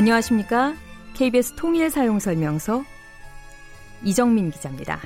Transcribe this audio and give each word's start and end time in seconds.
안녕하십니까? 0.00 0.72
KBS 1.12 1.56
통일 1.56 1.90
사용 1.90 2.18
설명서 2.18 2.82
이정민 4.02 4.50
기자입니다. 4.50 4.98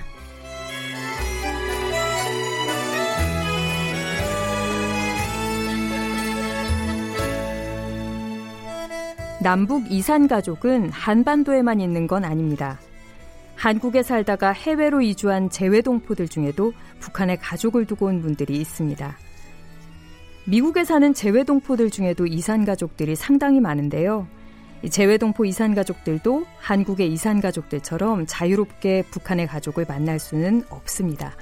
남북 9.42 9.90
이산 9.90 10.28
가족은 10.28 10.90
한반도에만 10.90 11.80
있는 11.80 12.06
건 12.06 12.24
아닙니다. 12.24 12.78
한국에 13.56 14.04
살다가 14.04 14.52
해외로 14.52 15.02
이주한 15.02 15.50
재외동포들 15.50 16.28
중에도 16.28 16.72
북한에 17.00 17.34
가족을 17.34 17.86
두고 17.86 18.06
온 18.06 18.22
분들이 18.22 18.60
있습니다. 18.60 19.16
미국에 20.46 20.84
사는 20.84 21.12
재외동포들 21.12 21.90
중에도 21.90 22.28
이산 22.28 22.64
가족들이 22.64 23.16
상당히 23.16 23.58
많은데요. 23.58 24.28
재외동포 24.90 25.44
이산 25.44 25.74
가족들도 25.74 26.44
한국의 26.58 27.12
이산 27.12 27.40
가족들처럼 27.40 28.26
자유롭게 28.26 29.04
북한의 29.10 29.46
가족을 29.46 29.86
만날 29.88 30.18
수는 30.18 30.64
없습니다. 30.68 31.32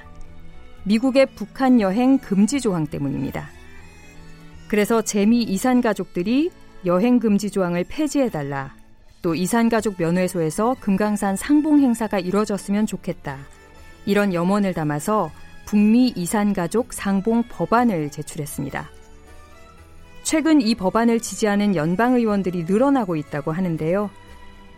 미국의 0.83 1.27
북한 1.35 1.81
여행 1.81 2.17
금지 2.17 2.59
조항 2.59 2.87
때문입니다. 2.87 3.49
그래서 4.67 5.01
재미 5.01 5.43
이산 5.43 5.81
가족들이 5.81 6.51
여행 6.85 7.19
금지 7.19 7.49
조항을 7.49 7.85
폐지해달라. 7.87 8.75
또 9.21 9.35
이산 9.35 9.69
가족 9.69 9.95
면회소에서 9.97 10.75
금강산 10.81 11.37
상봉 11.37 11.79
행사가 11.79 12.19
이뤄졌으면 12.19 12.85
좋겠다. 12.85 13.37
이런 14.05 14.33
염원을 14.33 14.73
담아서 14.73 15.31
북미 15.65 16.11
이산 16.15 16.53
가족 16.53 16.91
상봉 16.91 17.43
법안을 17.49 18.11
제출했습니다. 18.11 18.89
최근 20.33 20.61
이 20.61 20.73
법안을 20.73 21.19
지지하는 21.19 21.75
연방 21.75 22.15
의원들이 22.15 22.63
늘어나고 22.63 23.15
있다고 23.17 23.51
하는데요. 23.51 24.09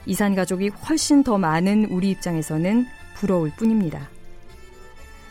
이산 0.06 0.36
가족이 0.36 0.68
훨씬 0.68 1.24
더 1.24 1.38
많은 1.38 1.86
우리 1.92 2.12
입장에서는 2.12 2.86
부러울 3.16 3.54
뿐입니다. 3.56 4.10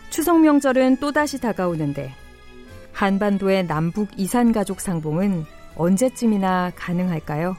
추석 0.08 0.40
명절은 0.40 0.96
또다시 0.96 1.38
다가오는데 1.42 2.10
한반도의 2.94 3.66
남북 3.66 4.08
이산 4.16 4.52
가족 4.52 4.80
상봉은 4.80 5.44
언제쯤이나 5.76 6.72
가능할까요? 6.74 7.54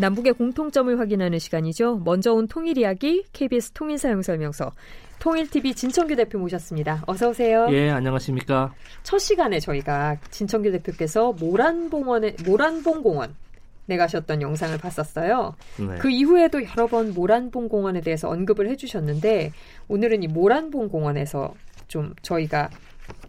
남북의 0.00 0.32
공통점을 0.32 0.98
확인하는 0.98 1.38
시간이죠. 1.38 2.00
먼저 2.04 2.32
온 2.32 2.48
통일 2.48 2.78
이야기 2.78 3.22
KBS 3.32 3.72
통일 3.72 3.98
사용 3.98 4.22
설명서 4.22 4.72
통일TV 5.18 5.74
진청규 5.74 6.16
대표 6.16 6.38
모셨습니다. 6.38 7.02
어서 7.06 7.28
오세요. 7.28 7.66
예, 7.70 7.90
안녕하십니까. 7.90 8.72
첫 9.02 9.18
시간에 9.18 9.60
저희가 9.60 10.16
진청규 10.30 10.72
대표께서 10.72 11.32
모란봉원에 11.32 12.36
모란봉 12.46 13.02
공원 13.02 13.36
내 13.84 13.98
가셨던 13.98 14.40
영상을 14.40 14.78
봤었어요. 14.78 15.54
네. 15.76 15.98
그 15.98 16.10
이후에도 16.10 16.62
여러 16.64 16.86
번 16.86 17.12
모란봉 17.12 17.68
공원에 17.68 18.00
대해서 18.00 18.30
언급을 18.30 18.70
해주셨는데 18.70 19.52
오늘은 19.88 20.22
이 20.22 20.28
모란봉 20.28 20.88
공원에서 20.88 21.52
좀 21.88 22.14
저희가 22.22 22.70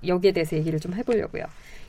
여기에 0.07 0.31
대해서 0.31 0.55
얘기를 0.55 0.79
좀 0.79 0.93
해보려고요. 0.93 1.43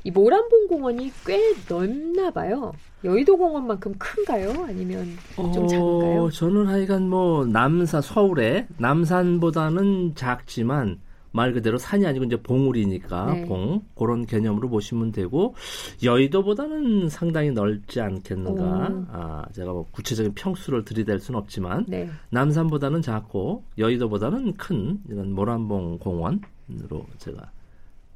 이 0.05 0.11
모란봉 0.11 0.67
공원이 0.69 1.13
꽤 1.25 1.55
넓나 1.69 2.31
봐요. 2.31 2.73
여의도 3.05 3.37
공원만큼 3.37 3.95
큰가요? 3.99 4.65
아니면 4.65 5.07
좀 5.37 5.65
어, 5.65 5.67
작은가요? 5.67 6.31
저는 6.31 6.67
하여간 6.67 7.09
뭐 7.09 7.45
남산 7.45 8.01
서울에 8.03 8.67
남산보다는 8.79 10.15
작지만 10.15 10.99
말 11.33 11.53
그대로 11.53 11.79
산이 11.79 12.07
아니고 12.07 12.27
이제 12.27 12.37
봉우리니까 12.37 13.33
네. 13.33 13.45
봉 13.47 13.81
그런 13.95 14.27
개념으로 14.27 14.69
보시면 14.69 15.13
되고 15.13 15.55
여의도보다는 16.03 17.09
상당히 17.09 17.51
넓지 17.51 18.01
않겠는가. 18.01 18.63
오. 18.63 19.07
아 19.11 19.45
제가 19.53 19.73
뭐 19.73 19.87
구체적인 19.93 20.35
평수를 20.35 20.85
들이댈 20.85 21.19
수는 21.21 21.41
없지만 21.41 21.87
네. 21.89 22.09
남산보다는 22.31 23.01
작고 23.03 23.65
여의도보다는 23.79 24.55
큰 24.55 25.01
이런 25.09 25.33
모란봉 25.33 25.99
공원으로 25.99 27.07
제가 27.19 27.51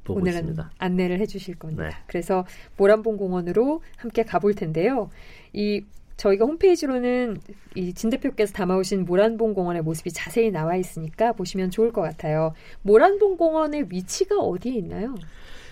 보고 0.07 0.19
오늘은 0.21 0.39
있습니다. 0.39 0.71
안내를 0.79 1.19
해주실 1.19 1.55
겁니다. 1.59 1.83
네. 1.83 1.89
그래서 2.07 2.45
모란봉 2.77 3.17
공원으로 3.17 3.81
함께 3.97 4.23
가볼 4.23 4.55
텐데요. 4.55 5.09
이 5.53 5.83
저희가 6.17 6.45
홈페이지로는 6.45 7.37
이 7.75 7.93
진 7.93 8.09
대표께서 8.09 8.51
담아오신 8.53 9.05
모란봉 9.05 9.53
공원의 9.53 9.83
모습이 9.83 10.11
자세히 10.11 10.49
나와 10.49 10.75
있으니까 10.75 11.33
보시면 11.33 11.69
좋을 11.69 11.91
것 11.91 12.01
같아요. 12.01 12.53
모란봉 12.81 13.37
공원의 13.37 13.85
위치가 13.91 14.37
어디에 14.37 14.73
있나요? 14.73 15.13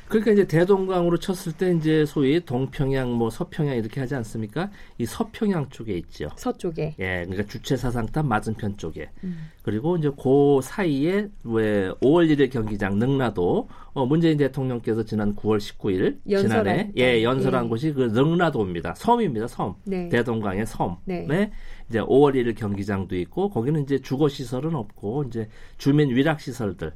그러니까 0.07 0.31
이제 0.31 0.45
대동강으로 0.45 1.17
쳤을 1.17 1.53
때 1.53 1.71
이제 1.71 2.05
소위 2.05 2.39
동평양 2.39 3.13
뭐 3.13 3.29
서평양 3.29 3.75
이렇게 3.75 3.99
하지 3.99 4.13
않습니까? 4.15 4.69
이 4.97 5.05
서평양 5.05 5.69
쪽에 5.69 5.93
있죠. 5.97 6.29
서쪽에. 6.35 6.95
예, 6.99 7.23
그러니까 7.25 7.43
주체 7.47 7.75
사상탑 7.75 8.25
맞은편 8.25 8.77
쪽에. 8.77 9.09
음. 9.23 9.49
그리고 9.63 9.97
이제 9.97 10.11
그 10.11 10.59
사이에 10.61 11.27
왜 11.43 11.89
5월 12.01 12.29
1일 12.29 12.51
경기장 12.51 12.99
능라도 12.99 13.67
어 13.93 14.05
문재인 14.05 14.37
대통령께서 14.37 15.03
지난 15.03 15.35
9월 15.35 15.57
19일 15.57 16.19
지난해 16.27 16.91
예, 16.97 17.23
연설한 17.23 17.65
예. 17.65 17.69
곳이 17.69 17.93
그 17.93 18.03
능라도입니다. 18.03 18.93
섬입니다. 18.95 19.47
섬. 19.47 19.75
네. 19.85 20.07
대동강의 20.09 20.67
섬. 20.67 20.97
네. 21.05 21.25
네. 21.27 21.51
이제 21.89 21.99
5월 21.99 22.35
1일 22.35 22.55
경기장도 22.55 23.15
있고 23.17 23.49
거기는 23.49 23.81
이제 23.81 23.99
주거 23.99 24.29
시설은 24.29 24.75
없고 24.75 25.23
이제 25.23 25.49
주민 25.77 26.09
위락 26.09 26.41
시설들 26.41 26.93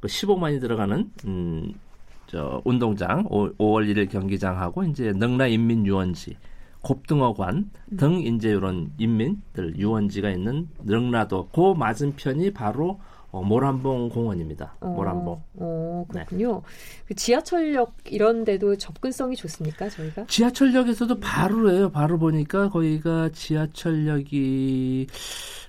그 0.00 0.08
15만이 0.08 0.60
들어가는 0.60 1.10
음 1.26 1.72
저 2.30 2.62
운동장 2.64 3.26
5, 3.28 3.50
월 3.58 3.86
1일 3.88 4.08
경기장하고 4.08 4.84
이제 4.84 5.12
능라 5.12 5.48
인민 5.48 5.84
유원지 5.84 6.36
곱등어관 6.80 7.70
음. 7.90 7.96
등 7.96 8.20
이제 8.20 8.50
이런 8.50 8.92
인민들 8.98 9.76
유원지가 9.76 10.30
있는 10.30 10.68
능라도 10.84 11.48
그 11.52 11.74
맞은편이 11.76 12.52
바로 12.52 13.00
어, 13.30 13.42
모란봉 13.42 14.08
공원입니다. 14.08 14.74
어, 14.80 14.88
모란봉. 14.88 15.42
어, 15.54 16.04
그렇군요. 16.08 16.54
네. 16.54 17.04
그 17.06 17.14
지하철역 17.14 17.94
이런 18.06 18.44
데도 18.44 18.76
접근성이 18.76 19.36
좋습니까, 19.36 19.88
저희가? 19.88 20.26
지하철역에서도 20.26 21.20
바로예요. 21.20 21.90
바로 21.90 22.18
보니까 22.18 22.68
거기가 22.70 23.28
지하철역이 23.32 25.06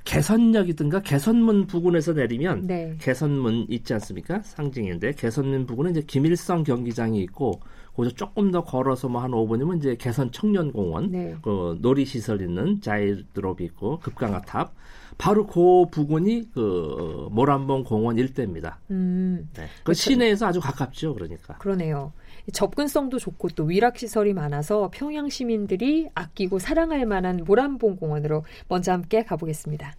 개선역이든가 0.05 1.01
개선문 1.01 1.67
부근에서 1.67 2.13
내리면 2.13 2.65
네. 2.65 2.95
개선문 2.99 3.67
있지 3.69 3.93
않습니까? 3.93 4.41
상징인데 4.43 5.11
개선문 5.13 5.67
부근은 5.67 5.91
이제 5.91 6.01
김일성 6.07 6.63
경기장이 6.63 7.21
있고 7.21 7.59
거기서 7.95 8.15
조금 8.15 8.49
더 8.51 8.63
걸어서 8.63 9.07
뭐 9.09 9.21
한 9.21 9.29
5분이면 9.31 9.77
이제 9.77 9.95
개선 9.99 10.31
청년공원, 10.31 11.11
네. 11.11 11.35
그 11.43 11.77
놀이시설 11.81 12.41
있는 12.41 12.81
자이드롭이 12.81 13.57
있고 13.65 13.99
급강화탑, 13.99 14.73
바로 15.21 15.45
그 15.45 15.85
부근이 15.91 16.49
그 16.51 17.27
모란봉 17.29 17.83
공원 17.83 18.17
일대입니다. 18.17 18.79
음. 18.89 19.47
네. 19.55 19.67
그 19.77 19.83
그렇죠. 19.83 20.01
시내에서 20.01 20.47
아주 20.47 20.59
가깝죠, 20.59 21.13
그러니까. 21.13 21.59
그러네요. 21.59 22.11
접근성도 22.51 23.19
좋고 23.19 23.49
또 23.49 23.65
위락 23.65 23.99
시설이 23.99 24.33
많아서 24.33 24.89
평양 24.91 25.29
시민들이 25.29 26.09
아끼고 26.15 26.57
사랑할 26.57 27.05
만한 27.05 27.43
모란봉 27.45 27.97
공원으로 27.97 28.45
먼저 28.67 28.93
함께 28.93 29.23
가보겠습니다. 29.23 29.93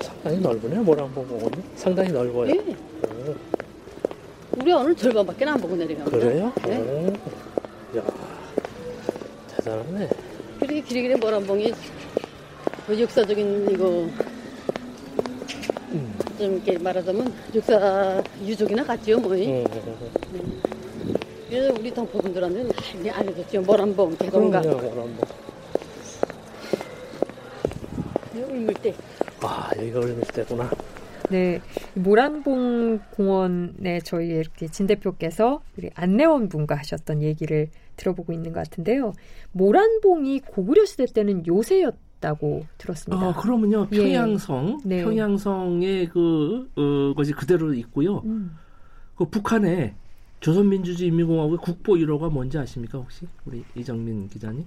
상당히 0.00 0.38
넓으네요, 0.38 0.84
모란봉 0.84 1.26
공원이. 1.26 1.56
상당히 1.74 2.12
넓어요. 2.12 2.46
네. 2.46 2.76
우리 4.58 4.72
오늘 4.72 4.94
절반밖에 4.94 5.44
안 5.44 5.60
보고 5.60 5.74
내려요. 5.74 6.04
그래요? 6.04 6.52
네. 6.64 6.78
오. 6.78 7.98
야, 7.98 8.04
대단하네. 9.56 10.08
그렇게 10.60 10.80
길이 10.82 11.02
길이 11.02 11.16
모란봉이 11.16 11.72
그 12.86 13.00
역사적인 13.00 13.68
이거 13.72 14.08
음. 15.90 16.14
좀 16.38 16.54
이렇게 16.54 16.78
말하자면 16.78 17.34
역사 17.54 18.22
유적이나 18.44 18.84
같지요 18.84 19.18
뭐. 19.18 19.34
음. 19.34 19.64
음. 20.34 20.60
그래서 21.48 21.74
우리 21.78 21.92
동포분들한테는 21.92 22.70
많이 22.94 23.10
알려졌죠. 23.10 23.62
모란봉, 23.62 24.16
대동강. 24.16 24.62
모란봉. 24.62 25.18
울물대. 28.34 28.94
아 29.40 29.70
여기가 29.76 30.00
울물대구나. 30.00 30.70
네, 31.30 31.60
모란봉 31.94 33.00
공원에 33.10 34.00
저희 34.04 34.28
이렇게 34.28 34.68
진 34.68 34.86
대표께서 34.86 35.60
우리 35.76 35.90
안내원 35.94 36.48
분과 36.48 36.76
하셨던 36.76 37.22
얘기를 37.22 37.68
들어보고 37.96 38.32
있는 38.32 38.52
것 38.52 38.60
같은데요. 38.60 39.12
모란봉이 39.52 40.40
고구려 40.40 40.84
시대 40.84 41.04
때는 41.06 41.46
요새였 41.46 42.05
다고 42.26 42.66
들었습니다. 42.76 43.24
아, 43.24 43.32
그러면요. 43.34 43.86
예. 43.92 43.96
평양성, 43.96 44.80
예. 44.84 44.88
네. 44.88 45.04
평양성의 45.04 46.08
그 46.08 46.68
어, 46.74 47.14
것이 47.14 47.32
그대로 47.32 47.72
있고요. 47.74 48.18
음. 48.24 48.56
그 49.14 49.26
북한에 49.26 49.94
조선민주주의 50.40 51.08
인민공화국의 51.10 51.58
국보 51.58 51.94
1호가 51.94 52.30
뭔지 52.30 52.58
아십니까 52.58 52.98
혹시 52.98 53.28
우리 53.44 53.64
이정민 53.76 54.28
기자님? 54.28 54.64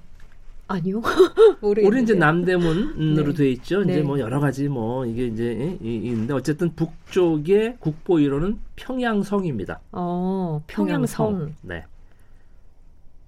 아니요. 0.67 1.01
모르겠는데. 1.59 1.87
우리 1.87 2.03
이제 2.03 2.13
남대문으로 2.13 3.33
네. 3.33 3.33
돼 3.33 3.51
있죠. 3.51 3.83
네. 3.83 3.93
이제 3.93 4.01
뭐 4.03 4.19
여러 4.19 4.39
가지 4.39 4.69
뭐 4.69 5.05
이게 5.05 5.25
이제 5.25 5.77
있는데 5.81 6.33
어쨌든 6.33 6.73
북쪽의 6.75 7.77
국보 7.79 8.15
1호는 8.15 8.57
평양성입니다. 8.77 9.81
어, 9.91 10.63
평양성. 10.67 11.27
평양성. 11.27 11.55
네. 11.63 11.83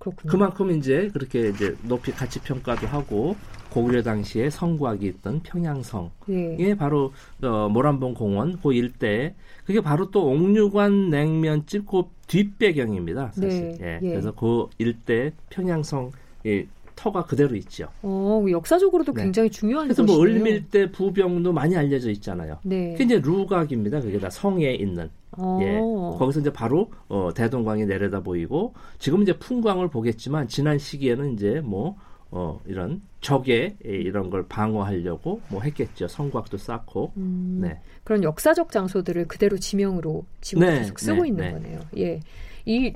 그렇군요. 0.02 0.32
그만큼 0.32 0.72
이제 0.72 1.10
그렇게 1.14 1.50
이제 1.50 1.76
높이 1.84 2.12
가치 2.12 2.40
평가도 2.40 2.88
하고 2.88 3.36
고구려 3.70 4.02
당시에 4.02 4.50
성곽이 4.50 5.06
있던 5.06 5.42
평양성이 5.44 6.10
예. 6.30 6.76
바로 6.76 7.14
어, 7.42 7.70
모란봉 7.70 8.16
공원 8.16 8.60
그 8.62 8.74
일대 8.74 9.36
그게 9.64 9.80
바로 9.80 10.10
또 10.12 10.28
옥류관 10.32 11.12
냉면집 11.12 11.86
그 11.86 12.04
뒷배경입니다. 12.28 13.32
사실. 13.34 13.78
네. 13.78 13.78
예. 13.82 14.00
예. 14.02 14.10
그래서 14.10 14.32
그 14.32 14.68
일대 14.80 15.32
평양성 15.50 16.12
이 16.44 16.66
터가 16.96 17.26
그대로 17.26 17.56
있죠. 17.56 17.88
어, 18.02 18.44
역사적으로도 18.50 19.14
네. 19.14 19.24
굉장히 19.24 19.50
중요한 19.50 19.88
그래서 19.88 20.04
뭐 20.04 20.22
을밀대 20.22 20.92
부병도 20.92 21.54
많이 21.54 21.76
알려져 21.76 22.10
있잖아요. 22.12 22.58
네. 22.64 22.92
그게 22.94 23.04
이제 23.06 23.20
루각입니다. 23.20 24.02
그게 24.02 24.20
다 24.20 24.30
성에 24.30 24.74
있는. 24.74 25.10
어. 25.38 25.60
예. 25.62 25.80
거기서 26.18 26.42
이제 26.42 26.52
바로 26.52 26.92
어, 27.08 27.32
대동강이 27.34 27.86
내려다 27.86 28.22
보이고 28.22 28.74
지금 29.00 29.22
이제 29.22 29.38
풍광을 29.38 29.90
보겠지만 29.90 30.48
지난 30.48 30.78
시기에는 30.78 31.34
이제 31.34 31.62
뭐 31.62 31.96
어, 32.32 32.60
이런 32.66 33.02
적의 33.20 33.78
이런 33.84 34.30
걸 34.30 34.48
방어하려고 34.48 35.42
뭐 35.50 35.62
했겠죠. 35.62 36.08
성곽도 36.08 36.58
쌓고. 36.58 37.12
음, 37.18 37.60
네. 37.62 37.80
그런 38.04 38.24
역사적 38.24 38.72
장소들을 38.72 39.28
그대로 39.28 39.58
지명으로 39.58 40.26
지금 40.40 40.66
네, 40.66 40.80
계속 40.80 41.00
쓰고 41.00 41.24
네, 41.24 41.28
있는 41.28 41.44
네. 41.44 41.52
거네요. 41.52 41.80
예. 41.98 42.20
이 42.66 42.94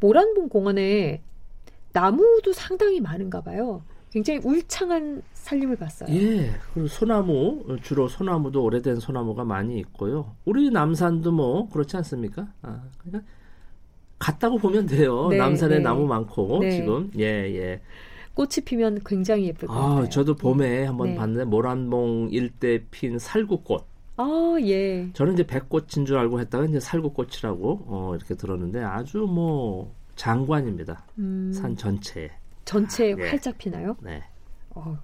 모란봉 0.00 0.48
공원에 0.48 1.20
나무도 1.92 2.52
상당히 2.52 3.00
많은가 3.00 3.40
봐요. 3.40 3.82
굉장히 4.10 4.40
울창한 4.42 5.22
살림을 5.34 5.76
봤어요. 5.76 6.12
예. 6.14 6.50
그리고 6.72 6.88
소나무 6.88 7.78
주로 7.82 8.08
소나무도 8.08 8.62
오래된 8.62 8.96
소나무가 8.98 9.44
많이 9.44 9.78
있고요. 9.78 10.34
우리 10.44 10.70
남산도 10.70 11.32
뭐 11.32 11.68
그렇지 11.68 11.96
않습니까? 11.98 12.48
아, 12.62 12.82
그러니까 12.98 13.30
갔다고 14.18 14.58
보면 14.58 14.86
돼요. 14.86 15.28
네, 15.28 15.38
남산에 15.38 15.76
네. 15.78 15.82
나무 15.82 16.06
많고 16.06 16.58
네. 16.60 16.72
지금 16.72 17.10
예 17.18 17.24
예. 17.24 17.80
꽃이 18.34 18.64
피면 18.64 19.00
굉장히 19.04 19.46
예쁠 19.46 19.68
것 19.68 19.74
아, 19.74 19.88
같아요. 19.88 20.08
저도 20.08 20.34
봄에 20.34 20.68
네. 20.68 20.84
한번 20.86 21.10
네. 21.10 21.14
봤는데 21.14 21.44
모란봉 21.44 22.28
일대 22.32 22.84
핀 22.90 23.18
살구꽃. 23.18 23.84
아, 24.16 24.56
예. 24.62 25.08
저는 25.14 25.34
이제 25.34 25.46
백꽃인 25.46 26.04
줄 26.04 26.18
알고 26.18 26.40
했다가 26.40 26.64
이제 26.66 26.80
살구꽃이라고 26.80 27.84
어, 27.86 28.12
이렇게 28.16 28.34
들었는데 28.34 28.82
아주 28.82 29.18
뭐 29.18 29.94
장관입니다. 30.16 31.04
음. 31.18 31.52
산 31.54 31.76
전체에. 31.76 32.30
전체에 32.64 33.14
아, 33.14 33.16
예. 33.18 33.28
활짝 33.28 33.58
피나요? 33.58 33.96
네. 34.02 34.22
어, 34.70 34.98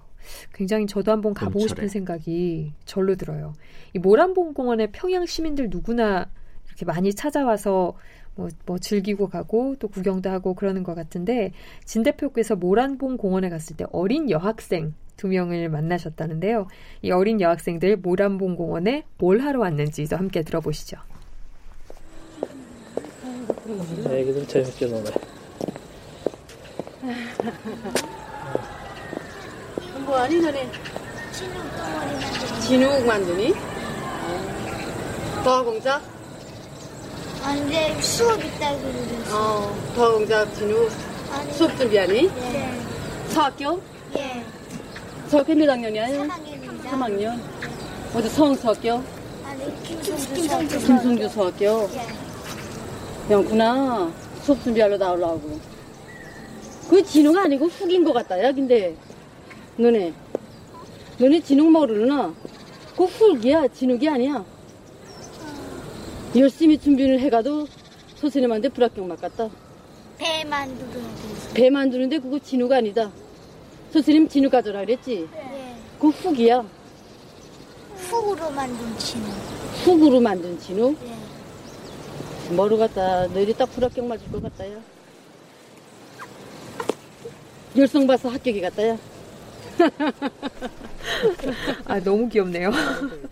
굉장히 0.53 0.87
저도 0.87 1.11
한번 1.11 1.33
가보고 1.33 1.59
봄철에. 1.59 1.67
싶은 1.67 1.87
생각이 1.87 2.73
절로 2.85 3.15
들어요. 3.15 3.53
이 3.93 3.99
모란봉 3.99 4.53
공원에 4.53 4.87
평양 4.87 5.25
시민들 5.25 5.69
누구나 5.69 6.29
이렇게 6.67 6.85
많이 6.85 7.13
찾아와서 7.13 7.95
뭐, 8.35 8.49
뭐 8.65 8.77
즐기고 8.77 9.29
가고 9.29 9.75
또 9.79 9.87
구경도 9.87 10.29
하고 10.29 10.53
그러는 10.53 10.83
것 10.83 10.93
같은데 10.93 11.51
진 11.85 12.03
대표께서 12.03 12.55
모란봉 12.55 13.17
공원에 13.17 13.49
갔을 13.49 13.75
때 13.75 13.85
어린 13.91 14.29
여학생 14.29 14.93
두 15.17 15.27
명을 15.27 15.69
만나셨다는데요. 15.69 16.67
이 17.01 17.11
어린 17.11 17.41
여학생들 17.41 17.97
모란봉 17.97 18.55
공원에 18.55 19.03
뭘 19.17 19.39
하러 19.39 19.59
왔는지도 19.61 20.15
함께 20.15 20.43
들어보시죠. 20.43 20.97
애기들 24.09 24.47
재밌게 24.47 24.85
노네. 24.85 25.09
뭐하니 30.05 30.39
너네? 30.41 30.69
진욱 32.61 33.05
만드니? 33.05 33.53
아, 37.43 37.53
근데 37.53 38.01
수업 38.01 38.43
있다고 38.43 38.81
그러셨어. 38.81 39.37
어, 39.37 39.75
도화공작 39.95 40.53
진욱 40.55 40.91
수업 41.53 41.77
준비하니? 41.77 42.27
네. 42.27 42.81
서학교? 43.29 43.81
예. 44.17 44.43
서학교 45.29 45.55
몇 45.55 45.69
학년이야? 45.69 46.07
3학년입니다. 46.07 46.89
3학년. 46.91 47.39
어디 48.13 48.29
성서학교? 48.29 49.01
아니, 49.45 49.83
김성주 49.83 50.33
김성주 50.33 50.79
김성주 50.79 51.29
서학교? 51.29 51.89
예. 51.93 53.33
영구나. 53.33 54.11
수업 54.43 54.61
준비하러 54.63 54.97
나오려고. 54.97 55.57
그 56.89 57.03
진우가 57.03 57.43
아니고 57.43 57.65
훅인 57.67 58.03
것 58.03 58.13
같다, 58.13 58.41
야, 58.41 58.51
근데. 58.51 58.95
너네. 59.77 60.13
너네 61.17 61.41
진욱 61.41 61.71
모르나? 61.71 62.33
그 62.95 63.03
훅이야, 63.05 63.67
진욱이 63.69 64.07
아니야. 64.07 64.43
열심히 66.35 66.77
준비를 66.77 67.19
해가도 67.19 67.67
선생님한테 68.15 68.69
불합격 68.69 69.05
맞갔다. 69.05 69.49
배 70.17 70.43
돼. 70.43 70.47
배 71.53 71.69
만드는데 71.69 72.19
그거 72.19 72.39
진욱 72.39 72.71
아니다. 72.71 73.11
선생님 73.91 74.27
진욱 74.27 74.51
가져라 74.51 74.81
그랬지? 74.81 75.27
예. 75.35 75.75
그 75.99 76.09
훅이야. 76.09 76.65
훅으로 77.95 78.51
만든 78.51 78.97
진우. 78.97 79.23
훅으로 79.83 80.19
만든 80.19 80.59
진욱? 80.59 80.97
예. 81.05 82.55
뭐로 82.55 82.77
갔다. 82.77 83.27
너희들 83.27 83.55
딱 83.55 83.65
불합격 83.71 84.05
맞을 84.05 84.31
것 84.31 84.41
같다 84.41 84.67
야. 84.71 84.75
열성 87.77 88.07
봐서 88.07 88.29
합격이 88.29 88.61
갔다야. 88.61 88.97
아 91.85 91.99
너무 91.99 92.27
귀엽네요. 92.29 92.71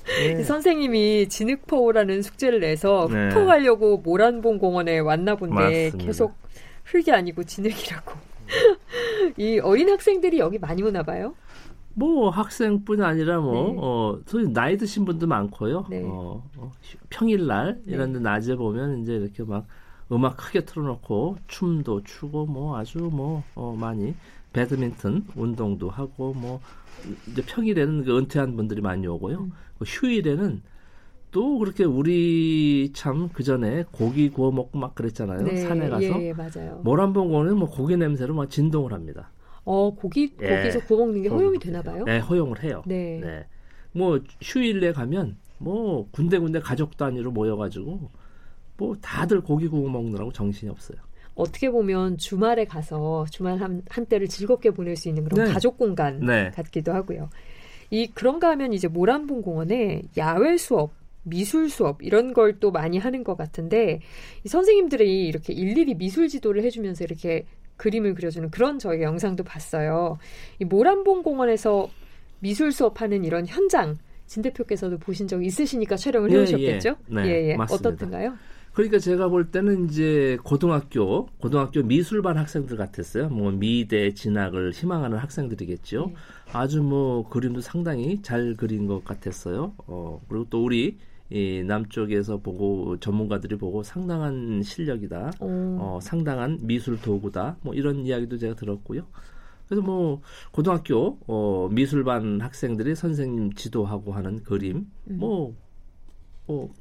네. 0.05 0.43
선생님이 0.45 1.27
진흙포라는 1.29 2.21
숙제를 2.21 2.59
내서 2.59 3.07
네. 3.11 3.29
흙포하려고 3.29 3.97
모란봉 3.97 4.59
공원에 4.59 4.99
왔나 4.99 5.35
본데 5.35 5.55
맞습니다. 5.55 5.97
계속 5.97 6.35
흙이 6.85 7.11
아니고 7.11 7.43
진흙이라고. 7.43 8.13
이 9.37 9.57
어린 9.59 9.89
학생들이 9.89 10.37
여기 10.37 10.59
많이 10.59 10.83
오나 10.83 11.01
봐요. 11.01 11.33
뭐 11.95 12.29
학생뿐이 12.29 13.01
아니라 13.01 13.39
뭐 13.39 13.53
네. 13.53 13.75
어, 13.79 14.19
소위 14.27 14.47
나이 14.51 14.77
드신 14.77 15.05
분도 15.05 15.25
많고요. 15.27 15.85
네. 15.89 16.03
어, 16.03 16.43
어, 16.57 16.71
평일날 17.09 17.79
네. 17.85 17.95
이런 17.95 18.13
데 18.13 18.19
낮에 18.19 18.55
보면 18.55 19.01
이제 19.01 19.15
이렇게 19.15 19.41
막 19.43 19.65
음악 20.11 20.37
크게 20.37 20.65
틀어놓고 20.65 21.37
춤도 21.47 22.03
추고 22.03 22.45
뭐 22.45 22.77
아주 22.77 22.99
뭐 22.99 23.43
어, 23.55 23.75
많이 23.79 24.13
배드민턴 24.55 25.25
운동도 25.35 25.89
하고 25.89 26.33
뭐 26.33 26.61
이제 27.29 27.43
평일에는 27.45 28.05
그 28.05 28.17
은퇴한 28.17 28.55
분들이 28.55 28.81
많이 28.81 29.05
오고요. 29.05 29.37
음. 29.39 29.51
그 29.77 29.83
휴일에는 29.85 30.61
또 31.31 31.57
그렇게 31.59 31.83
우리 31.83 32.91
참 32.93 33.29
그 33.33 33.43
전에 33.43 33.83
고기 33.91 34.29
구워 34.29 34.51
먹고 34.51 34.79
막 34.79 34.95
그랬잖아요. 34.95 35.41
네, 35.43 35.55
산에 35.57 35.89
가서 35.89 36.03
예, 36.21 36.27
예, 36.29 36.33
맞아요. 36.33 36.79
모란봉고는 36.85 37.57
뭐 37.57 37.69
고기 37.69 37.97
냄새로 37.97 38.33
막 38.33 38.49
진동을 38.49 38.93
합니다. 38.93 39.29
어 39.65 39.93
고기 39.93 40.33
예, 40.41 40.47
거기서 40.47 40.79
구워 40.85 41.05
먹는 41.05 41.23
게 41.23 41.27
허용이 41.29 41.59
되나 41.59 41.81
봐요? 41.81 42.05
네, 42.05 42.19
허용을 42.19 42.63
해요. 42.63 42.83
네. 42.85 43.19
네. 43.21 43.47
뭐 43.91 44.19
휴일에 44.41 44.93
가면 44.93 45.35
뭐 45.57 46.07
군데군데 46.11 46.59
가족 46.61 46.95
단위로 46.95 47.31
모여가지고 47.31 48.09
뭐 48.77 48.95
다들 49.01 49.41
고기 49.41 49.67
구워 49.67 49.89
먹느라고 49.89 50.31
정신이 50.31 50.69
없어요. 50.69 50.97
어떻게 51.35 51.69
보면 51.69 52.17
주말에 52.17 52.65
가서 52.65 53.25
주말 53.29 53.57
한, 53.57 53.81
한때를 53.89 54.27
즐겁게 54.27 54.71
보낼 54.71 54.95
수 54.95 55.09
있는 55.09 55.23
그런 55.23 55.45
네. 55.45 55.53
가족 55.53 55.77
공간 55.77 56.19
네. 56.19 56.51
같기도 56.51 56.93
하고요. 56.93 57.29
이 57.91 58.07
그런가 58.07 58.49
하면 58.51 58.73
이제 58.73 58.87
모란봉 58.87 59.41
공원에 59.41 60.01
야외 60.17 60.57
수업, 60.57 60.93
미술 61.23 61.69
수업 61.69 62.01
이런 62.01 62.33
걸 62.33 62.59
또 62.59 62.71
많이 62.71 62.97
하는 62.97 63.23
것 63.23 63.35
같은데 63.35 63.99
이 64.43 64.47
선생님들이 64.47 65.27
이렇게 65.27 65.53
일일이 65.53 65.95
미술 65.95 66.27
지도를 66.29 66.63
해주면서 66.63 67.03
이렇게 67.03 67.45
그림을 67.77 68.13
그려주는 68.13 68.49
그런 68.51 68.79
저희 68.79 69.01
영상도 69.01 69.43
봤어요. 69.43 70.17
이 70.59 70.65
모란봉 70.65 71.23
공원에서 71.23 71.89
미술 72.39 72.71
수업하는 72.71 73.25
이런 73.25 73.45
현장 73.45 73.97
진 74.27 74.41
대표께서도 74.41 74.97
보신 74.97 75.27
적 75.27 75.43
있으시니까 75.43 75.97
촬영을 75.97 76.31
예, 76.31 76.37
해오셨겠죠? 76.37 76.89
예, 76.89 77.13
네, 77.13 77.27
예, 77.27 77.49
예. 77.49 77.57
어떻든가요? 77.59 78.37
그러니까 78.75 78.99
제가 78.99 79.29
볼 79.29 79.51
때는 79.51 79.85
이제 79.85 80.37
고등학교 80.43 81.27
고등학교 81.39 81.81
미술반 81.81 82.37
학생들 82.37 82.75
같았어요. 82.75 83.29
뭐 83.29 83.49
미대 83.51 84.13
진학을 84.13 84.73
희망하는 84.73 85.17
학생들이겠죠. 85.17 86.07
네. 86.07 86.15
아주 86.51 86.83
뭐 86.83 87.27
그림도 87.29 87.61
상당히 87.61 88.21
잘 88.21 88.53
그린 88.55 88.85
것 88.85 89.05
같았어요. 89.05 89.73
어 89.87 90.21
그리고 90.27 90.45
또 90.49 90.65
우리 90.65 90.97
이 91.29 91.63
남쪽에서 91.65 92.39
보고 92.39 92.99
전문가들이 92.99 93.57
보고 93.57 93.81
상당한 93.81 94.61
실력이다. 94.61 95.31
오. 95.39 95.77
어 95.79 95.99
상당한 96.01 96.59
미술 96.61 96.99
도구다. 96.99 97.57
뭐 97.61 97.73
이런 97.73 98.05
이야기도 98.05 98.37
제가 98.37 98.55
들었고요. 98.55 99.07
그래서 99.69 99.81
뭐 99.81 100.21
고등학교 100.51 101.17
어 101.27 101.69
미술반 101.71 102.41
학생들이 102.41 102.95
선생님 102.95 103.53
지도하고 103.53 104.11
하는 104.11 104.43
그림 104.43 104.85
음. 105.09 105.17
뭐, 105.17 105.55
뭐 106.45 106.73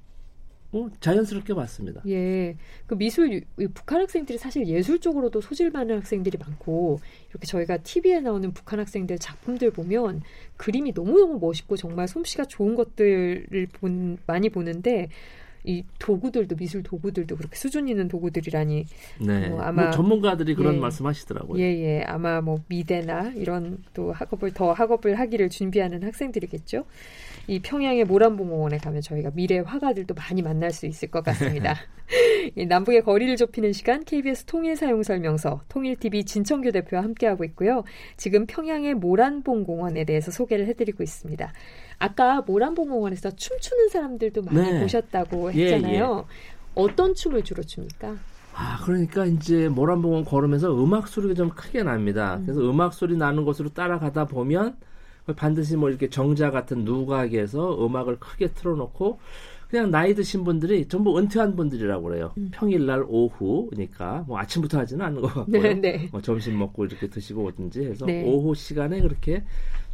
뭐 0.74 0.90
자연스럽게 0.98 1.54
봤습니다. 1.54 2.02
예. 2.08 2.56
그 2.88 2.96
미술 2.96 3.42
북한 3.74 4.00
학생들이 4.00 4.38
사실 4.38 4.66
예술 4.66 4.98
쪽으로도 4.98 5.40
소질 5.40 5.70
많은 5.70 5.98
학생들이 5.98 6.36
많고 6.36 6.98
이렇게 7.30 7.46
저희가 7.46 7.76
TV에 7.76 8.18
나오는 8.18 8.52
북한 8.52 8.80
학생들 8.80 9.20
작품들 9.20 9.70
보면 9.70 10.22
그림이 10.56 10.92
너무 10.92 11.20
너무 11.20 11.38
멋있고 11.38 11.76
정말 11.76 12.08
솜씨가 12.08 12.46
좋은 12.46 12.74
것들을 12.74 13.68
본, 13.74 14.18
많이 14.26 14.48
보는데 14.48 15.10
이 15.64 15.82
도구들도 15.98 16.56
미술 16.56 16.82
도구들도 16.82 17.36
그렇게 17.36 17.56
수준 17.56 17.88
있는 17.88 18.06
도구들이라니 18.08 18.84
네. 19.20 19.48
뭐 19.48 19.62
아마 19.62 19.84
뭐 19.84 19.90
전문가들이 19.90 20.54
그런 20.54 20.76
예, 20.76 20.78
말씀하시더라고요. 20.78 21.58
예예 21.58 22.00
예. 22.00 22.02
아마 22.06 22.42
뭐 22.42 22.60
미대나 22.68 23.32
이런 23.34 23.78
또 23.94 24.12
학업을 24.12 24.52
더 24.52 24.72
학업을 24.72 25.18
하기를 25.18 25.48
준비하는 25.48 26.02
학생들이겠죠. 26.02 26.84
이 27.46 27.60
평양의 27.60 28.04
모란봉공원에 28.04 28.78
가면 28.78 29.00
저희가 29.00 29.30
미래 29.34 29.58
화가들도 29.58 30.14
많이 30.14 30.42
만날 30.42 30.70
수 30.70 30.86
있을 30.86 31.10
것 31.10 31.24
같습니다. 31.24 31.76
이 32.54 32.66
남북의 32.66 33.02
거리를 33.02 33.36
좁히는 33.36 33.72
시간 33.72 34.04
KBS 34.04 34.44
통일 34.44 34.76
사용 34.76 35.02
설명서 35.02 35.62
통일TV 35.68 36.24
진청규 36.24 36.72
대표와 36.72 37.02
함께하고 37.02 37.44
있고요. 37.44 37.84
지금 38.16 38.46
평양의 38.46 38.94
모란봉공원에 38.94 40.04
대해서 40.04 40.30
소개를 40.30 40.66
해드리고 40.66 41.02
있습니다. 41.02 41.52
아까 41.98 42.42
모란봉공원에서 42.42 43.32
춤추는 43.36 43.88
사람들도 43.88 44.42
많이 44.42 44.72
네. 44.72 44.80
보셨다고 44.80 45.52
했잖아요. 45.52 46.26
예, 46.28 46.34
예. 46.34 46.54
어떤 46.74 47.14
춤을 47.14 47.44
주로 47.44 47.62
춥니까? 47.62 48.16
아, 48.54 48.78
그러니까 48.84 49.24
이제 49.26 49.68
모란봉원 49.68 50.24
걸으면서 50.24 50.72
음악 50.74 51.08
소리가 51.08 51.34
좀 51.34 51.50
크게 51.50 51.82
납니다. 51.82 52.36
음. 52.36 52.42
그래서 52.44 52.60
음악 52.60 52.94
소리 52.94 53.16
나는 53.16 53.44
곳으로 53.44 53.70
따라가다 53.70 54.26
보면 54.26 54.76
반드시 55.36 55.76
뭐 55.76 55.88
이렇게 55.88 56.08
정자 56.08 56.50
같은 56.50 56.84
누각에서 56.84 57.84
음악을 57.84 58.18
크게 58.18 58.48
틀어놓고 58.48 59.18
그냥 59.74 59.90
나이 59.90 60.14
드신 60.14 60.44
분들이 60.44 60.86
전부 60.86 61.18
은퇴한 61.18 61.56
분들이라고 61.56 62.04
그래요. 62.04 62.32
음. 62.38 62.48
평일날 62.52 63.06
오후니까 63.08 64.24
뭐 64.28 64.38
아침부터 64.38 64.78
하지는 64.78 65.04
않는 65.04 65.20
것 65.20 65.34
같고요. 65.34 65.62
네, 65.62 65.74
네. 65.74 66.08
뭐 66.12 66.22
점심 66.22 66.56
먹고 66.60 66.84
이렇게 66.84 67.08
드시고 67.08 67.42
오든지 67.42 67.86
해서 67.86 68.06
네. 68.06 68.22
오후 68.24 68.54
시간에 68.54 69.00
그렇게 69.00 69.42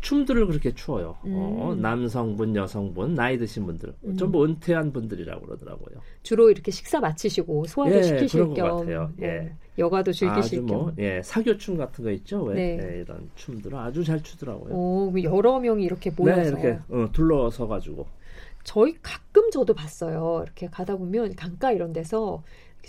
춤들을 0.03 0.49
그렇게 0.49 0.75
추어요. 0.75 1.17
어, 1.23 1.25
음. 1.25 1.35
어, 1.35 1.75
남성분, 1.75 2.57
여성분, 2.57 3.15
나이 3.15 3.39
드신 3.39 3.65
분들 3.65 3.95
음. 4.05 4.17
전부 4.19 4.45
은퇴한 4.45 4.93
분들이라고 4.93 5.47
그러더라고요. 5.47 6.03
주로 6.23 6.51
이렇게 6.51 6.71
식사 6.71 7.01
마치시고 7.01 7.65
소화도 7.67 7.97
예, 7.97 8.03
시키실 8.03 8.53
겸. 8.53 8.85
뭐 8.85 9.11
예. 9.23 9.51
여가도 9.79 10.13
즐기실 10.13 10.61
뭐, 10.61 10.87
겸. 10.89 10.95
예, 10.99 11.23
사교춤 11.25 11.79
같은 11.79 12.05
거 12.05 12.11
있죠. 12.11 12.43
왜? 12.43 12.55
네. 12.55 12.77
네, 12.77 12.99
이런 13.01 13.31
춤들을 13.35 13.79
아주 13.79 14.05
잘 14.05 14.23
추더라고요. 14.23 14.75
오, 14.75 15.15
여러 15.23 15.59
명이 15.59 15.83
이렇게 15.83 16.11
모여서 16.11 16.43
네, 16.43 16.49
이렇게 16.49 16.79
어, 16.91 17.09
둘러서 17.13 17.67
가지고. 17.67 18.20
저희 18.65 18.95
가끔 19.03 19.51
저도 19.51 19.75
봤어요. 19.75 20.43
이렇게 20.45 20.69
가다 20.69 20.97
보면 20.97 21.35
강가 21.37 21.73
이런 21.73 21.93
데서 21.93 22.43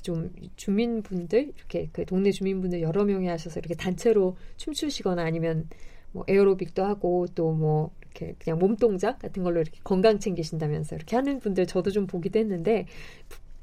좀 0.04 0.32
주민분들 0.56 1.54
이렇게 1.56 1.90
그 1.92 2.06
동네 2.06 2.32
주민분들 2.32 2.82
여러 2.82 3.04
명이 3.04 3.28
하셔서 3.28 3.60
이렇게 3.60 3.76
단체로 3.76 4.38
춤추시거나 4.58 5.24
아니면 5.24 5.70
뭐 6.12 6.24
에어로빅도 6.28 6.84
하고 6.84 7.28
또 7.36 7.52
뭐 7.54 7.92
이렇게 8.12 8.36
그냥 8.40 8.60
몸 8.60 8.76
동작 8.76 9.20
같은 9.20 9.44
걸로 9.44 9.62
이렇게 9.62 9.80
건강 9.84 10.20
챙기신다면서 10.20 10.96
이렇게 10.96 11.16
하는 11.16 11.40
분들 11.40 11.66
저도 11.66 11.92
좀 11.92 12.08
보기도 12.08 12.40
했는데 12.40 12.86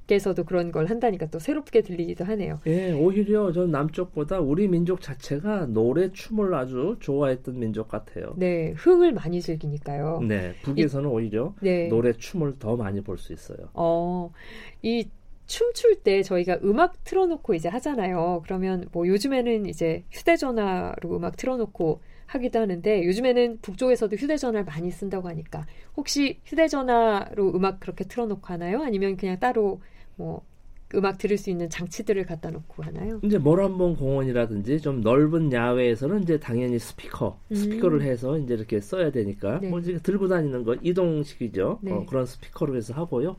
북께서도 0.09 0.45
그런 0.45 0.73
걸 0.73 0.87
한다니까 0.87 1.27
또 1.27 1.38
새롭게 1.38 1.83
들리기도 1.83 2.25
하네요. 2.25 2.61
예, 2.67 2.93
오히려 2.93 3.53
전 3.53 3.71
남쪽보다 3.71 4.41
우리 4.41 4.67
민족 4.67 5.00
자체가 5.00 5.67
노래 5.67 6.11
춤을 6.11 6.55
아주 6.55 6.97
좋아했던 7.00 7.59
민족 7.59 7.88
같아요. 7.88 8.33
네, 8.37 8.73
흥을 8.77 9.12
많이 9.12 9.41
즐기니까요. 9.41 10.21
네, 10.27 10.55
북에서는 10.62 11.09
이, 11.09 11.12
오히려 11.12 11.55
네. 11.61 11.88
노래 11.88 12.12
춤을 12.15 12.59
더 12.59 12.77
많이 12.77 13.03
볼 13.03 13.19
수 13.19 13.33
있어요. 13.33 13.69
어, 13.75 14.31
이 14.83 15.09
춤출 15.47 15.97
때 16.03 16.23
저희가 16.23 16.61
음악 16.62 17.03
틀어놓고 17.05 17.55
이제 17.55 17.69
하잖아요. 17.69 18.43
그러면 18.45 18.87
뭐 18.93 19.07
요즘에는 19.09 19.67
이제 19.67 20.05
휴대전화로 20.11 21.17
음악 21.17 21.37
틀어놓고 21.37 22.00
하기도 22.27 22.61
하는데 22.61 23.05
요즘에는 23.07 23.59
북쪽에서도 23.62 24.15
휴대전화를 24.15 24.65
많이 24.67 24.91
쓴다고 24.91 25.29
하니까 25.29 25.67
혹시 25.97 26.41
휴대전화로 26.45 27.55
음악 27.55 27.81
그렇게 27.81 28.05
틀어놓고 28.05 28.47
하나요? 28.47 28.83
아니면 28.83 29.17
그냥 29.17 29.38
따로 29.41 29.81
뭐 30.18 30.42
음악 30.94 31.18
들을 31.18 31.37
수 31.37 31.50
있는 31.50 31.68
장치들을 31.68 32.25
갖다 32.26 32.50
놓고 32.50 32.82
하나요? 32.82 33.20
이제 33.22 33.38
모란봉 33.38 33.96
공원이라든지 33.96 34.80
좀 34.80 35.00
넓은 35.00 35.52
야외에서는 35.52 36.22
이제 36.22 36.40
당연히 36.40 36.78
스피커, 36.78 37.40
음. 37.50 37.54
스피커를 37.54 38.02
해서 38.02 38.38
이제 38.38 38.54
이렇게 38.54 38.80
써야 38.80 39.10
되니까 39.10 39.60
네. 39.60 39.68
뭐 39.68 39.80
이제 39.80 39.98
들고 39.98 40.28
다니는 40.28 40.64
거 40.64 40.76
이동식이죠. 40.80 41.80
네. 41.82 41.92
어, 41.92 42.06
그런 42.06 42.26
스피커로 42.26 42.76
해서 42.76 42.94
하고요. 42.94 43.37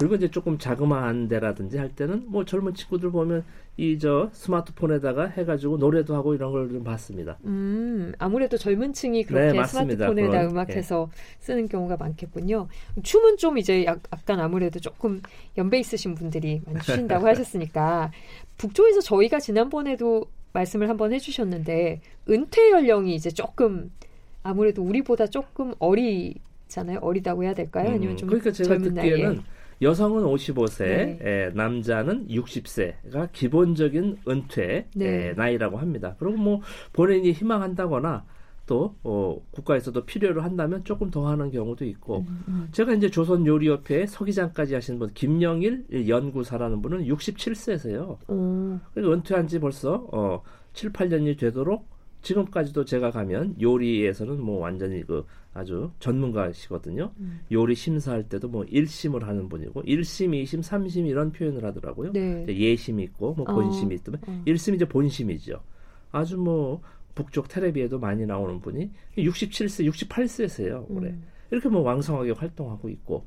그리고 0.00 0.14
이제 0.14 0.30
조금 0.30 0.56
자그마한 0.58 1.28
데라든지 1.28 1.76
할 1.78 1.90
때는 1.94 2.24
뭐 2.26 2.44
젊은 2.44 2.74
친구들 2.74 3.10
보면 3.10 3.44
이 3.76 3.98
저 3.98 4.28
스마트폰에다가 4.32 5.26
해가지고 5.28 5.76
노래도 5.78 6.14
하고 6.14 6.34
이런 6.34 6.52
걸 6.52 6.68
좀 6.70 6.82
봤습니다. 6.84 7.38
음, 7.44 8.12
아무래도 8.18 8.56
젊은 8.56 8.92
층이 8.92 9.24
그렇게 9.24 9.58
네, 9.58 9.64
스마트폰에다 9.66 10.12
그런, 10.30 10.50
음악해서 10.50 11.08
예. 11.10 11.16
쓰는 11.38 11.68
경우가 11.68 11.96
많겠군요. 11.98 12.68
춤은 13.02 13.36
좀 13.36 13.58
이제 13.58 13.84
약, 13.84 14.00
간 14.26 14.40
아무래도 14.40 14.80
조금 14.80 15.20
연배 15.58 15.78
있으신 15.78 16.14
분들이 16.14 16.60
많이 16.66 16.78
추신다고 16.80 17.26
하셨으니까 17.26 18.10
북쪽에서 18.58 19.00
저희가 19.00 19.38
지난번에도 19.38 20.24
말씀을 20.52 20.88
한번 20.88 21.12
해주셨는데 21.12 22.00
은퇴 22.28 22.70
연령이 22.70 23.14
이제 23.14 23.30
조금 23.30 23.90
아무래도 24.42 24.82
우리보다 24.82 25.26
조금 25.26 25.74
어리 25.78 26.34
잖아요. 26.68 26.98
어리다고 27.02 27.44
해야 27.44 27.52
될까요? 27.54 27.90
아니면 27.90 28.16
좀 28.16 28.28
음, 28.28 28.30
그러니까 28.30 28.52
제가 28.52 28.68
젊은 28.68 28.94
듣기에는 28.94 29.24
나이에. 29.24 29.40
여성은 29.82 30.24
55세, 30.24 30.84
네. 30.84 31.18
에, 31.22 31.50
남자는 31.54 32.28
60세가 32.28 33.32
기본적인 33.32 34.18
은퇴 34.28 34.86
네. 34.94 35.28
에, 35.28 35.32
나이라고 35.32 35.78
합니다. 35.78 36.16
그리고 36.18 36.36
뭐 36.36 36.60
본인이 36.92 37.32
희망한다거나 37.32 38.24
또 38.66 38.94
어, 39.02 39.36
국가에서도 39.50 40.04
필요로 40.04 40.42
한다면 40.42 40.84
조금 40.84 41.10
더 41.10 41.26
하는 41.26 41.50
경우도 41.50 41.84
있고 41.86 42.18
음, 42.18 42.44
음. 42.46 42.68
제가 42.70 42.94
이제 42.94 43.10
조선 43.10 43.44
요리협회 43.44 44.06
서기장까지 44.06 44.74
하신 44.74 45.00
분 45.00 45.10
김영일 45.12 46.08
연구사라는 46.08 46.80
분은 46.80 47.06
67세세요. 47.06 48.18
음. 48.30 48.80
그러니까 48.94 49.14
은퇴한 49.16 49.48
지 49.48 49.58
벌써 49.58 50.06
어, 50.12 50.42
7, 50.74 50.92
8년이 50.92 51.36
되도록 51.36 51.88
지금까지도 52.22 52.84
제가 52.84 53.10
가면 53.10 53.56
요리에서는 53.60 54.40
뭐 54.40 54.60
완전히 54.60 55.02
그 55.04 55.24
아주 55.52 55.90
전문가시거든요. 55.98 57.12
음. 57.18 57.40
요리 57.50 57.74
심사할 57.74 58.28
때도 58.28 58.48
뭐 58.48 58.64
1심을 58.64 59.22
하는 59.22 59.48
분이고 59.48 59.82
1심, 59.82 60.42
2심, 60.42 60.62
3심 60.62 61.06
이런 61.06 61.32
표현을 61.32 61.64
하더라고요. 61.64 62.12
네. 62.12 62.46
예심이 62.48 63.02
있고 63.04 63.34
뭐 63.34 63.44
본심이 63.44 63.94
어. 63.94 63.96
있다면 63.96 64.20
어. 64.26 64.42
1심이 64.46 64.76
이제 64.76 64.84
본심이죠. 64.84 65.60
아주 66.12 66.36
뭐 66.36 66.82
북쪽 67.14 67.48
테레비에도 67.48 67.98
많이 67.98 68.26
나오는 68.26 68.60
분이 68.60 68.90
67세, 69.18 69.90
68세세요. 69.90 70.86
올해. 70.88 71.10
음. 71.10 71.24
이렇게 71.50 71.68
뭐 71.68 71.82
왕성하게 71.82 72.32
활동하고 72.32 72.88
있고 72.90 73.26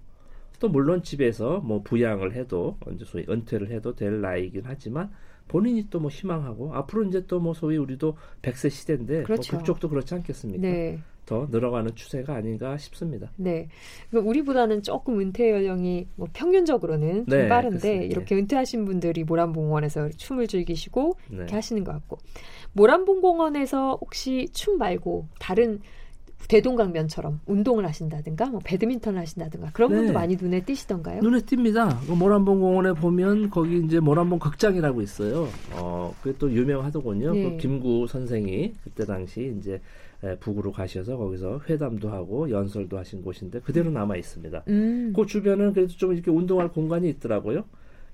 또 0.59 0.69
물론 0.69 1.03
집에서 1.03 1.59
뭐 1.59 1.81
부양을 1.83 2.33
해도 2.35 2.77
이제 2.93 3.03
소위 3.03 3.25
은퇴를 3.27 3.69
해도 3.69 3.95
될 3.95 4.21
나이긴 4.21 4.61
하지만 4.63 5.11
본인이 5.47 5.87
또 5.89 5.99
뭐 5.99 6.09
희망하고 6.09 6.73
앞으로 6.73 7.03
이제 7.03 7.25
또 7.27 7.39
뭐 7.39 7.53
소위 7.53 7.77
우리도 7.77 8.15
100세 8.41 8.69
시대인데 8.69 9.17
뭐 9.17 9.23
그렇죠. 9.25 9.53
뭐 9.53 9.59
북쪽도 9.59 9.89
그렇지 9.89 10.13
않겠습니까? 10.15 10.61
네. 10.61 10.99
더 11.25 11.47
늘어가는 11.49 11.95
추세가 11.95 12.35
아닌가 12.35 12.77
싶습니다. 12.77 13.31
네. 13.37 13.69
우리보다는 14.11 14.81
조금 14.83 15.19
은퇴 15.21 15.51
연령이 15.51 16.07
뭐 16.15 16.27
평균적으로는 16.33 17.27
좀 17.27 17.39
네, 17.39 17.47
빠른데 17.47 17.79
그렇습니다. 17.79 18.05
이렇게 18.11 18.35
은퇴하신 18.35 18.83
분들이 18.83 19.23
모란봉원에서 19.23 20.09
춤을 20.17 20.47
즐기시고 20.47 21.17
네. 21.29 21.37
이렇게 21.37 21.55
하시는 21.55 21.81
것 21.85 21.93
같고 21.93 22.17
모란봉공원에서 22.73 23.99
혹시 24.01 24.47
춤 24.53 24.77
말고 24.77 25.27
다른 25.39 25.79
대동강변처럼 26.47 27.41
운동을 27.45 27.85
하신다든가 27.85 28.47
뭐 28.47 28.59
배드민턴을 28.63 29.19
하신다든가 29.19 29.71
그런 29.73 29.91
네. 29.91 29.97
분도 29.97 30.13
많이 30.13 30.35
눈에 30.35 30.61
띄시던가요? 30.63 31.21
눈에 31.21 31.39
띕니다. 31.39 32.05
그 32.05 32.11
모란봉 32.11 32.59
공원에 32.59 32.93
보면 32.93 33.49
거기 33.49 33.79
이제 33.79 33.99
모란봉 33.99 34.39
극장이라고 34.39 35.01
있어요. 35.01 35.47
어, 35.73 36.13
그게 36.21 36.35
또 36.37 36.51
유명하더군요. 36.51 37.33
네. 37.33 37.43
그 37.43 37.57
김구 37.57 38.07
선생이 38.07 38.73
그때 38.83 39.05
당시 39.05 39.55
이제 39.59 39.81
북으로 40.39 40.71
가셔서 40.71 41.17
거기서 41.17 41.61
회담도 41.69 42.09
하고 42.09 42.49
연설도 42.49 42.97
하신 42.97 43.21
곳인데 43.23 43.59
그대로 43.59 43.89
음. 43.89 43.93
남아 43.93 44.15
있습니다. 44.15 44.63
음. 44.69 45.13
그 45.15 45.25
주변은 45.25 45.73
그래도 45.73 45.93
좀 45.93 46.13
이렇게 46.13 46.31
운동할 46.31 46.69
공간이 46.69 47.09
있더라고요. 47.09 47.65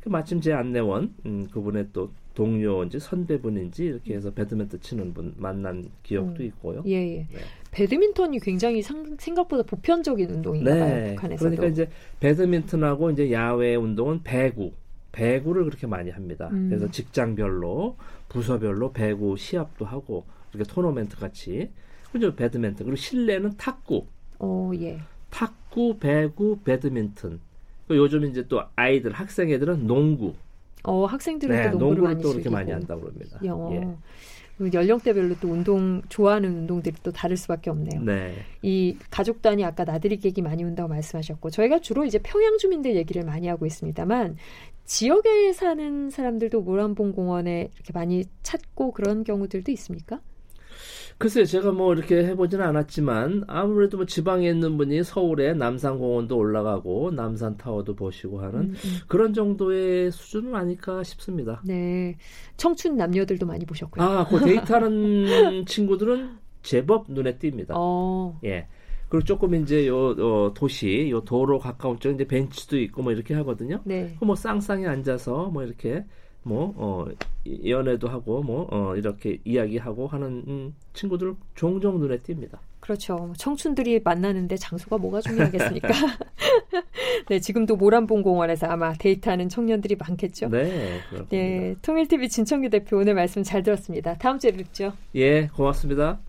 그 0.02 0.10
마침 0.10 0.40
제 0.42 0.54
안내원 0.54 1.14
음, 1.26 1.48
그분의 1.52 1.88
또 1.94 2.12
동료인지 2.34 3.00
선배분인지 3.00 3.86
이렇게 3.86 4.16
해서 4.16 4.32
배드민턴 4.32 4.80
치는 4.80 5.14
분 5.14 5.34
만난 5.38 5.90
기억도 6.04 6.42
음. 6.42 6.46
있고요. 6.48 6.84
예, 6.86 6.94
예. 6.94 7.28
네. 7.32 7.40
배드민턴이 7.72 8.40
굉장히 8.40 8.82
상, 8.82 9.18
생각보다 9.20 9.64
보편적인 9.64 10.30
운동인가 10.30 10.74
네. 10.74 10.80
봐요, 10.80 11.16
북한에서도. 11.16 11.50
그러니까 11.50 11.68
이제 11.68 11.90
배드민턴하고 12.22 13.12
이제 13.12 13.32
야외 13.32 13.76
운동은 13.76 14.24
배구, 14.24 14.72
배구를 15.12 15.66
그렇게 15.66 15.86
많이 15.86 16.12
합니다. 16.12 16.50
음. 16.54 16.70
그래서 16.70 16.90
직장별로 16.90 17.98
부서별로 18.30 18.94
배구 18.94 19.36
시합도 19.38 19.84
하고 19.86 20.26
이렇게 20.54 20.72
토너멘트 20.72 21.18
같이 21.18 21.72
그죠 22.12 22.34
배드민턴 22.36 22.86
그리고 22.86 22.96
실내는 22.96 23.58
탁구. 23.58 24.06
어, 24.40 24.72
예. 24.80 25.00
탁구, 25.30 25.98
배구, 26.00 26.60
배드민턴 26.64 27.42
요즘 27.96 28.26
이제 28.26 28.46
또 28.48 28.62
아이들 28.76 29.12
학생 29.12 29.50
애들은 29.50 29.88
농구. 29.88 30.34
어 30.84 31.06
학생들은 31.06 31.56
네, 31.56 31.72
또 31.72 31.78
농구를, 31.78 32.04
많이 32.04 32.22
또 32.22 32.32
그렇게 32.32 32.50
많이 32.50 32.72
한다고 32.72 33.02
그럽니다. 33.02 33.40
예. 33.44 33.96
연령대별로 34.74 35.36
또 35.40 35.50
운동 35.50 36.02
좋아하는 36.10 36.50
운동들이 36.50 36.96
또 37.02 37.12
다를 37.12 37.38
수밖에 37.38 37.70
없네요. 37.70 38.02
네. 38.02 38.34
이 38.62 38.98
가족 39.10 39.42
단위 39.42 39.64
아까 39.64 39.86
나들이 39.86 40.18
계기 40.18 40.42
많이 40.42 40.64
온다고 40.64 40.90
말씀하셨고 40.90 41.50
저희가 41.50 41.80
주로 41.80 42.04
이제 42.04 42.20
평양 42.22 42.58
주민들 42.58 42.96
얘기를 42.96 43.24
많이 43.24 43.48
하고 43.48 43.66
있습니다만 43.66 44.36
지역에 44.84 45.54
사는 45.54 46.10
사람들도 46.10 46.62
모란봉 46.62 47.14
공원에 47.14 47.70
이렇게 47.76 47.94
많이 47.94 48.26
찾고 48.44 48.92
그런 48.92 49.24
경우들도 49.24 49.72
있습니까? 49.72 50.20
글쎄요, 51.20 51.44
제가 51.44 51.74
뭐 51.74 51.94
이렇게 51.94 52.24
해보지는 52.28 52.66
않았지만 52.66 53.44
아무래도 53.48 53.98
뭐 53.98 54.06
지방에 54.06 54.50
있는 54.50 54.78
분이 54.78 55.04
서울에 55.04 55.54
남산공원도 55.54 56.38
올라가고 56.38 57.12
남산타워도 57.12 57.96
보시고 57.96 58.40
하는 58.40 58.60
음, 58.62 58.70
음. 58.70 58.98
그런 59.10 59.34
정도의 59.34 60.12
수준은 60.12 60.56
아닐까 60.56 61.04
싶습니다. 61.04 61.62
네, 61.66 62.16
청춘 62.56 62.96
남녀들도 62.96 63.46
많이 63.46 63.66
보셨고요. 63.66 64.02
아, 64.02 64.26
그 64.28 64.40
데이트하는 64.40 65.66
친구들은 65.68 66.38
제법 66.64 67.08
눈에 67.10 67.38
띕니다. 67.38 67.72
어. 67.72 68.40
예. 68.46 68.68
그리고 69.10 69.26
조금 69.26 69.56
이제 69.56 69.88
요, 69.88 70.12
요 70.18 70.54
도시, 70.54 71.10
요 71.10 71.22
도로 71.26 71.60
가까운 71.60 72.00
쪽 72.00 72.14
이제 72.14 72.26
벤치도 72.26 72.80
있고 72.80 73.02
뭐 73.02 73.12
이렇게 73.12 73.34
하거든요. 73.34 73.82
네. 73.84 74.16
뭐 74.22 74.36
쌍쌍이 74.36 74.88
앉아서 74.88 75.50
뭐 75.52 75.64
이렇게 75.64 76.06
뭐, 76.44 76.74
어, 76.78 77.06
연애도 77.66 78.08
하고, 78.08 78.42
뭐, 78.42 78.68
어, 78.72 78.96
이렇게 78.96 79.40
이야기하고 79.44 80.08
하는 80.08 80.44
음, 80.48 80.76
친구들 80.94 81.36
종종 81.56 82.00
눈에 82.00 82.18
띕니다. 82.18 82.60
그렇죠. 82.80 83.34
청춘들이 83.38 84.02
만나는데 84.04 84.56
장소가 84.56 84.98
뭐가 84.98 85.22
중요하겠습니까? 85.22 85.90
네, 87.30 87.40
지금도 87.40 87.76
모란봉공원에서 87.76 88.68
아마 88.68 88.94
데이트하는 88.94 89.50
청년들이 89.50 89.96
많겠죠? 89.96 90.50
네, 90.50 91.00
그렇습니다. 91.10 91.28
네, 91.30 91.76
통일TV 91.82 92.30
진청규 92.30 92.70
대표 92.70 92.98
오늘 92.98 93.14
말씀 93.14 93.44
잘 93.44 93.62
들었습니다. 93.64 94.16
다음 94.16 94.40
주에 94.40 94.52
뵙죠. 94.52 94.94
예, 95.16 95.48
고맙습니다. 95.48 96.20